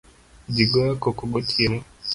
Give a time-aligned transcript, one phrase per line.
[0.53, 1.77] Jii goyo koko gotieno